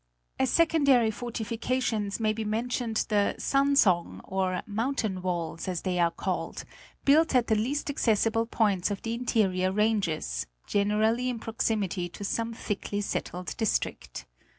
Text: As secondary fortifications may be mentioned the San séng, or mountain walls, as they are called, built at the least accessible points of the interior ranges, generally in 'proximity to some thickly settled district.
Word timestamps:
As 0.39 0.49
secondary 0.49 1.11
fortifications 1.11 2.19
may 2.19 2.33
be 2.33 2.43
mentioned 2.43 3.05
the 3.09 3.35
San 3.37 3.75
séng, 3.75 4.19
or 4.23 4.63
mountain 4.65 5.21
walls, 5.21 5.67
as 5.67 5.83
they 5.83 5.99
are 5.99 6.09
called, 6.09 6.63
built 7.05 7.35
at 7.35 7.45
the 7.45 7.55
least 7.55 7.87
accessible 7.87 8.47
points 8.47 8.89
of 8.89 9.03
the 9.03 9.13
interior 9.13 9.71
ranges, 9.71 10.47
generally 10.65 11.29
in 11.29 11.37
'proximity 11.37 12.09
to 12.09 12.23
some 12.23 12.51
thickly 12.51 12.99
settled 12.99 13.55
district. 13.57 14.25